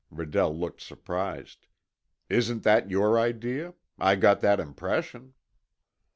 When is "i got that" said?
3.99-4.59